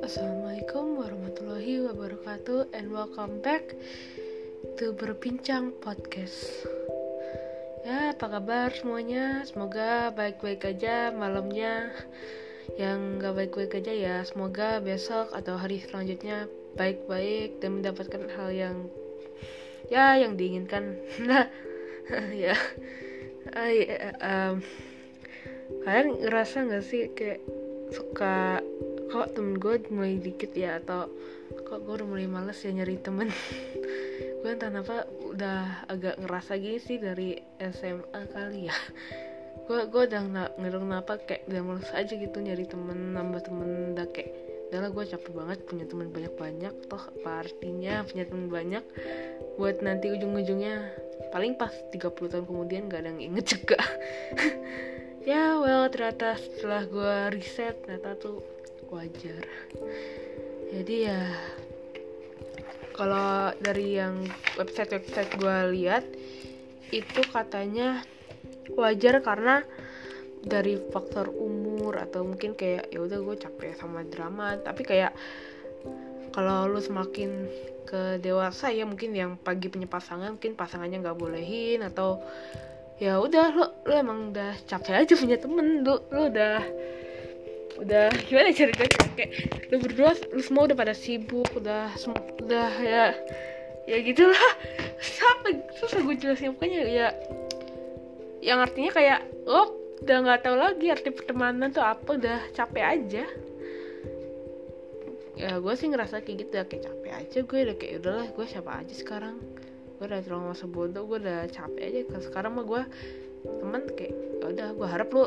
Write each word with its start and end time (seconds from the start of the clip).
Assalamualaikum 0.00 0.96
warahmatullahi 0.96 1.84
wabarakatuh 1.84 2.72
and 2.72 2.88
welcome 2.88 3.44
back 3.44 3.76
to 4.80 4.96
Berbincang 4.96 5.76
Podcast. 5.84 6.64
Ya 7.84 8.16
apa 8.16 8.32
kabar 8.32 8.72
semuanya? 8.72 9.44
Semoga 9.44 10.08
baik-baik 10.16 10.64
aja 10.72 11.12
malamnya. 11.12 11.92
Yang 12.80 13.20
gak 13.20 13.34
baik-baik 13.36 13.76
aja 13.84 13.92
ya 13.92 14.16
Semoga 14.24 14.80
besok 14.80 15.36
atau 15.36 15.60
hari 15.60 15.84
selanjutnya 15.84 16.48
baik-baik 16.80 17.60
Dan 17.60 17.84
mendapatkan 17.84 18.24
hal 18.40 18.48
yang 18.56 18.88
Ya 19.92 20.16
yang 20.16 20.40
diinginkan. 20.40 20.96
Nah 21.28 21.44
ya 22.44 22.56
um, 24.24 24.64
kalian 25.84 26.20
ngerasa 26.20 26.68
gak 26.68 26.84
sih 26.84 27.08
kayak 27.12 27.40
suka 27.92 28.60
kok 29.12 29.36
temen 29.36 29.60
gue 29.60 29.74
mulai 29.92 30.18
dikit 30.18 30.50
ya 30.56 30.80
atau 30.82 31.06
kok 31.64 31.84
gue 31.86 31.94
udah 32.02 32.08
mulai 32.08 32.26
males 32.26 32.58
ya 32.64 32.72
nyari 32.74 32.98
temen? 32.98 33.30
Gue 34.44 34.52
entah 34.52 34.68
kenapa 34.68 35.08
udah 35.32 35.88
agak 35.88 36.20
ngerasa 36.20 36.60
gini 36.60 36.76
sih 36.76 37.00
dari 37.00 37.40
SMA 37.72 38.20
kali 38.28 38.68
ya. 38.68 38.76
Gue 39.64 39.88
gue 39.88 40.02
udah 40.04 40.20
nggak 40.20 40.50
kenapa 40.60 41.12
kayak 41.24 41.48
udah 41.48 41.62
males 41.64 41.90
aja 41.96 42.12
gitu 42.12 42.36
nyari 42.42 42.68
temen 42.68 43.16
nambah 43.16 43.40
temen 43.48 43.96
udah 43.96 44.04
kayak 44.12 44.36
udah 44.74 44.90
gue 44.90 45.04
capek 45.06 45.32
banget 45.32 45.58
punya 45.70 45.84
temen 45.86 46.10
banyak-banyak 46.10 46.74
toh 46.90 46.98
apa 46.98 47.46
artinya 47.46 48.02
punya 48.10 48.24
temen 48.26 48.50
banyak 48.50 48.84
buat 49.54 49.78
nanti 49.78 50.10
ujung-ujungnya 50.10 50.90
paling 51.30 51.54
pas 51.54 51.70
30 51.94 52.10
tahun 52.10 52.42
kemudian 52.42 52.90
gak 52.90 53.06
ada 53.06 53.14
yang 53.14 53.22
inget 53.22 53.54
juga 53.54 53.78
well 55.84 55.92
ternyata 55.92 56.40
setelah 56.40 56.88
gue 56.88 57.36
riset 57.36 57.76
ternyata 57.84 58.16
tuh 58.16 58.40
wajar. 58.88 59.44
Jadi 60.72 61.12
ya 61.12 61.28
kalau 62.96 63.52
dari 63.60 64.00
yang 64.00 64.24
website-website 64.56 65.36
gue 65.36 65.58
lihat 65.76 66.08
itu 66.88 67.20
katanya 67.28 68.00
wajar 68.80 69.20
karena 69.20 69.60
dari 70.40 70.80
faktor 70.88 71.28
umur 71.28 72.00
atau 72.00 72.24
mungkin 72.24 72.56
kayak 72.56 72.88
ya 72.88 73.04
udah 73.04 73.20
gue 73.20 73.36
capek 73.44 73.76
sama 73.76 74.08
drama. 74.08 74.56
Tapi 74.56 74.88
kayak 74.88 75.12
kalau 76.32 76.64
lu 76.64 76.80
semakin 76.80 77.44
ke 77.84 78.24
dewasa 78.24 78.72
ya 78.72 78.88
mungkin 78.88 79.12
yang 79.12 79.36
pagi 79.36 79.68
punya 79.68 79.84
pasangan 79.84 80.40
mungkin 80.40 80.56
pasangannya 80.56 81.04
nggak 81.04 81.20
bolehin 81.20 81.84
atau 81.84 82.24
ya 83.02 83.18
udah 83.18 83.46
lo 83.50 83.66
lo 83.82 83.94
emang 83.94 84.30
udah 84.30 84.54
capek 84.70 85.02
aja 85.02 85.14
punya 85.18 85.34
temen 85.34 85.82
lu 85.82 85.98
lo 86.14 86.30
udah 86.30 86.62
udah 87.74 88.06
gimana 88.30 88.54
ceritanya? 88.54 89.02
Kayak 89.18 89.30
lu 89.74 89.76
berdua 89.82 90.14
lu 90.30 90.38
semua 90.38 90.70
udah 90.70 90.78
pada 90.78 90.94
sibuk 90.94 91.50
udah 91.58 91.90
udah 92.38 92.70
ya 92.78 93.10
ya 93.90 93.96
gitulah. 93.98 94.46
Siapa 95.02 95.74
susah 95.82 95.98
gue 96.06 96.14
jelasin 96.14 96.54
pokoknya 96.54 96.80
ya 96.86 97.08
yang 98.44 98.62
artinya 98.62 98.94
kayak 98.94 99.20
lo 99.42 99.74
udah 100.06 100.16
nggak 100.22 100.40
tahu 100.46 100.56
lagi 100.60 100.86
arti 100.92 101.10
pertemanan 101.10 101.74
tuh 101.74 101.82
apa 101.82 102.14
udah 102.14 102.38
capek 102.54 102.84
aja. 102.84 103.24
Ya 105.34 105.58
gue 105.58 105.74
sih 105.74 105.90
ngerasa 105.90 106.22
kayak 106.22 106.46
gitu 106.46 106.52
ya 106.54 106.64
kayak 106.70 106.82
capek 106.86 107.10
aja 107.10 107.38
gue 107.42 107.58
udah 107.58 107.76
kayak 107.76 107.94
udahlah 108.06 108.28
gue 108.30 108.46
siapa 108.46 108.70
aja 108.70 108.94
sekarang 108.94 109.42
gue 110.04 110.12
udah 110.12 110.20
terlalu 110.20 110.52
masa 110.52 110.68
bodoh 110.68 111.08
gue 111.08 111.18
udah 111.24 111.48
capek 111.48 111.80
aja. 111.80 112.20
Sekarang 112.20 112.60
mah 112.60 112.68
gue 112.68 112.82
teman 113.64 113.88
kayak 113.96 114.12
ya 114.12 114.46
udah 114.52 114.68
gue 114.76 114.84
harap 114.84 115.08
lu 115.16 115.24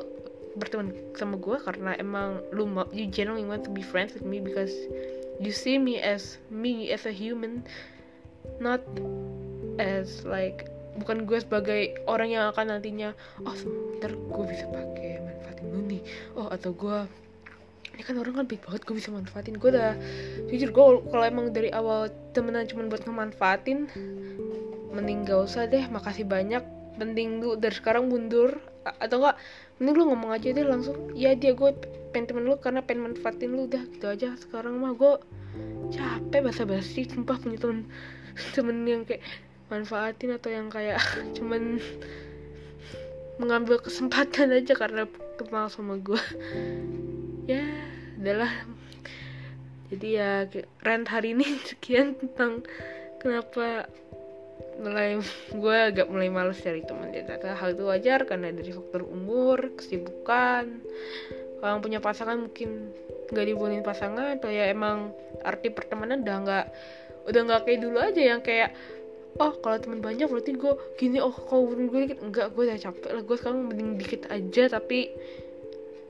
berteman 0.53 0.93
sama 1.17 1.41
gue 1.41 1.57
karena 1.57 1.97
emang 1.97 2.45
lu 2.53 2.69
you 2.93 3.09
genuinely 3.09 3.41
want 3.41 3.65
to 3.65 3.73
be 3.73 3.81
friends 3.81 4.13
with 4.13 4.21
me 4.21 4.37
because 4.37 4.73
you 5.41 5.49
see 5.49 5.81
me 5.81 5.97
as 5.97 6.37
me 6.53 6.93
as 6.93 7.09
a 7.09 7.13
human 7.13 7.65
not 8.61 8.85
as 9.81 10.21
like 10.29 10.69
bukan 11.01 11.25
gue 11.25 11.41
sebagai 11.41 11.97
orang 12.05 12.29
yang 12.29 12.45
akan 12.53 12.77
nantinya 12.77 13.17
oh 13.45 13.57
sebentar 13.57 14.13
gue 14.13 14.45
bisa 14.45 14.69
pakai 14.69 15.25
manfaatin 15.25 15.65
lu 15.73 15.81
nih. 15.89 16.01
Oh 16.37 16.53
atau 16.53 16.69
gue 16.77 16.97
ini 17.97 18.05
kan 18.05 18.13
orang 18.21 18.33
kan 18.37 18.45
baik 18.45 18.61
banget 18.61 18.81
gue 18.85 18.93
bisa 18.93 19.09
manfaatin. 19.09 19.57
Gue 19.57 19.73
udah 19.73 19.97
jujur 20.53 20.69
gue 20.69 20.85
kalau 21.09 21.25
emang 21.25 21.49
dari 21.49 21.73
awal 21.73 22.13
temenan 22.37 22.69
cuma 22.69 22.85
buat 22.85 23.01
ngemanfaatin 23.01 23.89
mending 24.97 25.29
gak 25.29 25.45
usah 25.45 25.69
deh 25.69 25.85
makasih 25.93 26.25
banyak. 26.25 26.65
Mending 26.97 27.45
lu 27.45 27.53
dari 27.61 27.77
sekarang 27.77 28.09
mundur. 28.09 28.57
Atau 28.97 29.21
enggak 29.21 29.37
mending 29.77 29.95
lu 30.01 30.03
ngomong 30.09 30.33
aja 30.33 30.49
deh 30.49 30.65
langsung. 30.65 31.13
Ya 31.13 31.37
dia 31.37 31.53
gue 31.53 31.71
pengen 32.09 32.33
temen 32.33 32.49
lu 32.49 32.57
karena 32.57 32.81
pengen 32.81 33.13
manfaatin 33.13 33.53
lu 33.53 33.69
udah 33.69 33.83
gitu 33.93 34.05
aja. 34.09 34.33
Sekarang 34.33 34.81
mah 34.81 34.97
gue 34.97 35.21
capek 35.93 36.41
basa 36.43 36.63
basi 36.67 37.07
sumpah 37.07 37.37
punya 37.39 37.57
temen 37.61 37.87
temen 38.55 38.77
yang 38.83 39.03
kayak 39.07 39.23
manfaatin 39.67 40.35
atau 40.35 40.49
yang 40.51 40.67
kayak 40.71 40.99
cuman 41.37 41.79
mengambil 43.37 43.77
kesempatan 43.77 44.49
aja 44.49 44.73
karena 44.73 45.05
kenal 45.37 45.69
sama 45.69 46.01
gue 46.01 46.21
ya 47.51 47.63
adalah 48.17 48.49
jadi 49.87 50.07
ya 50.09 50.31
rent 50.83 51.07
hari 51.07 51.37
ini 51.37 51.45
sekian 51.63 52.17
tentang 52.17 52.65
kenapa 53.21 53.87
mulai 54.77 55.17
gue 55.63 55.77
agak 55.77 56.07
mulai 56.09 56.29
males 56.29 56.61
cari 56.61 56.81
teman 56.85 57.09
ya 57.13 57.25
ternyata 57.25 57.57
hal 57.57 57.73
itu 57.73 57.83
wajar 57.89 58.19
karena 58.25 58.53
dari 58.53 58.71
faktor 58.73 59.03
umur 59.05 59.73
kesibukan. 59.77 60.81
Kalau 61.57 61.81
punya 61.81 61.97
pasangan 61.97 62.37
mungkin 62.37 62.93
nggak 63.33 63.45
dibolehin 63.49 63.83
pasangan 63.83 64.37
atau 64.37 64.47
ya 64.53 64.69
emang 64.69 65.11
arti 65.41 65.73
pertemanan 65.73 66.21
udah 66.21 66.37
nggak 66.45 66.65
udah 67.27 67.41
nggak 67.43 67.61
kayak 67.65 67.79
dulu 67.81 67.97
aja 67.99 68.21
yang 68.21 68.41
kayak 68.45 68.71
oh 69.41 69.53
kalau 69.59 69.77
teman 69.81 69.99
banyak 69.99 70.29
berarti 70.29 70.53
gue 70.53 70.73
gini 71.01 71.17
oh 71.19 71.33
kalau 71.33 71.69
gue 71.73 71.99
dikit. 72.07 72.21
Enggak 72.21 72.53
gue 72.53 72.63
udah 72.69 72.77
capek 72.77 73.11
lah. 73.13 73.23
Gue 73.25 73.37
sekarang 73.41 73.67
mending 73.67 73.97
dikit 73.97 74.29
aja 74.29 74.63
tapi 74.69 75.09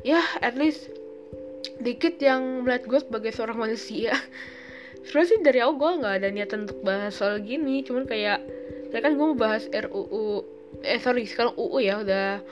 ya 0.06 0.22
at 0.44 0.56
least 0.60 0.92
dikit 1.82 2.18
yang 2.22 2.64
melihat 2.64 2.86
gue 2.86 3.00
sebagai 3.02 3.32
seorang 3.34 3.58
manusia 3.58 4.14
sebenarnya 5.08 5.30
sih 5.32 5.40
dari 5.40 5.60
awal 5.64 5.80
gue 5.80 5.92
nggak 6.04 6.16
ada 6.20 6.28
niatan 6.30 6.60
untuk 6.68 6.80
bahas 6.84 7.16
soal 7.16 7.40
gini. 7.40 7.82
Cuman 7.88 8.04
kayak 8.04 8.44
saya 8.92 9.00
kan 9.00 9.16
gue 9.16 9.26
mau 9.26 9.40
bahas 9.40 9.64
RUU 9.72 10.44
eh 10.84 11.00
sorry 11.00 11.26
sekarang 11.26 11.56
UU 11.56 11.80
ya 11.80 12.04
udah 12.04 12.44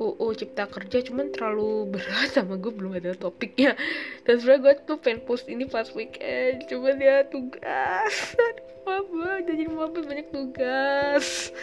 UU 0.00 0.26
Cipta 0.34 0.64
Kerja. 0.66 1.04
Cuman 1.04 1.28
terlalu 1.30 1.84
berat 1.92 2.32
sama 2.32 2.56
gue 2.56 2.72
belum 2.72 2.96
ada 2.96 3.12
topiknya. 3.12 3.76
Dan 4.24 4.40
sebenarnya 4.40 4.60
gue 4.64 4.72
tuh 4.88 4.98
pengen 4.98 5.20
post 5.28 5.46
ini 5.52 5.68
pas 5.68 5.86
weekend. 5.92 6.64
Cuman 6.66 6.96
ya 6.96 7.28
tugas. 7.28 8.34
Apa 8.82 9.46
jadi 9.46 9.70
mabuk 9.70 10.02
banyak 10.08 10.34
tugas. 10.34 11.54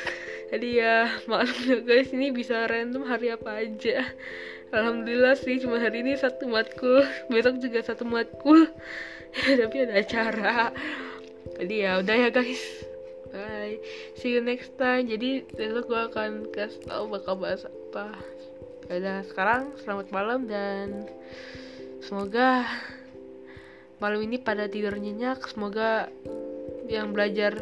Jadi 0.49 0.81
ya 0.81 1.19
maklum 1.27 1.61
ya 1.67 1.77
guys 1.83 2.09
ini 2.15 2.31
bisa 2.31 2.63
random 2.65 3.05
hari 3.05 3.29
apa 3.29 3.59
aja. 3.59 4.01
Alhamdulillah 4.71 5.35
sih 5.35 5.59
cuma 5.61 5.77
hari 5.83 5.99
ini 6.01 6.15
satu 6.15 6.47
matkul. 6.47 7.03
Besok 7.27 7.59
juga 7.59 7.83
satu 7.83 8.07
matkul 8.07 8.71
tapi 9.61 9.75
ada 9.85 9.93
acara. 9.99 10.73
Jadi 11.59 11.75
ya 11.85 11.99
udah 12.01 12.15
ya 12.15 12.29
guys. 12.31 12.63
Bye. 13.29 13.77
See 14.17 14.33
you 14.33 14.41
next 14.41 14.73
time. 14.81 15.05
Jadi 15.05 15.45
besok 15.53 15.93
gue 15.93 16.01
akan 16.09 16.31
kasih 16.49 16.81
tau 16.89 17.05
bakal 17.05 17.37
bahas 17.37 17.65
apa. 17.65 18.17
Udah 18.89 19.21
sekarang 19.29 19.77
selamat 19.85 20.07
malam 20.09 20.49
dan 20.49 21.05
semoga 22.01 22.65
malam 24.01 24.25
ini 24.25 24.41
pada 24.41 24.65
tidur 24.65 24.97
nyenyak. 24.97 25.45
Semoga 25.45 26.09
yang 26.89 27.13
belajar 27.13 27.61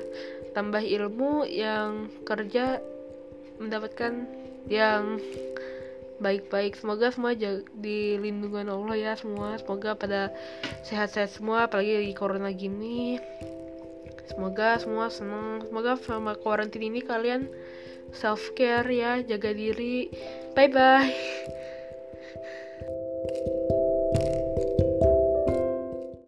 tambah 0.55 0.79
ilmu 0.79 1.43
yang 1.43 2.07
kerja 2.23 2.79
mendapatkan 3.59 4.23
yang 4.71 5.19
baik-baik. 6.17 6.77
Semoga 6.77 7.13
semua 7.13 7.33
di 7.77 8.17
lindungan 8.17 8.69
Allah 8.69 8.95
ya 8.95 9.13
semua. 9.17 9.57
Semoga 9.57 9.93
pada 9.93 10.33
sehat-sehat 10.85 11.33
semua 11.37 11.65
apalagi 11.69 11.97
lagi 12.03 12.13
corona 12.17 12.49
gini. 12.53 13.21
Semoga 14.27 14.77
semua 14.77 15.07
senang. 15.07 15.63
Semoga 15.65 15.95
sama 16.01 16.35
karantina 16.35 16.85
ini 16.91 17.01
kalian 17.01 17.47
self 18.11 18.53
care 18.55 18.87
ya 18.87 19.23
jaga 19.23 19.53
diri. 19.55 20.11
Bye 20.53 20.69
bye 20.69 21.11